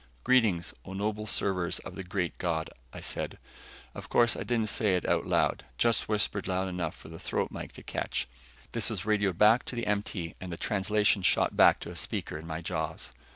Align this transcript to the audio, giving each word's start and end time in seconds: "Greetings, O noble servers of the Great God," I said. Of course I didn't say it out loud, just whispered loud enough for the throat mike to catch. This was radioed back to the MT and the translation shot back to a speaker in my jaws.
"Greetings, 0.23 0.73
O 0.83 0.93
noble 0.93 1.27
servers 1.27 1.77
of 1.77 1.93
the 1.93 2.03
Great 2.03 2.35
God," 2.39 2.71
I 2.91 3.01
said. 3.01 3.37
Of 3.93 4.09
course 4.09 4.35
I 4.35 4.41
didn't 4.41 4.69
say 4.69 4.95
it 4.95 5.07
out 5.07 5.27
loud, 5.27 5.63
just 5.77 6.09
whispered 6.09 6.47
loud 6.47 6.67
enough 6.67 6.95
for 6.95 7.07
the 7.09 7.19
throat 7.19 7.51
mike 7.51 7.73
to 7.73 7.83
catch. 7.83 8.27
This 8.71 8.89
was 8.89 9.05
radioed 9.05 9.37
back 9.37 9.63
to 9.65 9.75
the 9.75 9.85
MT 9.85 10.33
and 10.41 10.51
the 10.51 10.57
translation 10.57 11.21
shot 11.21 11.55
back 11.55 11.79
to 11.81 11.91
a 11.91 11.95
speaker 11.95 12.39
in 12.39 12.47
my 12.47 12.61
jaws. 12.61 13.13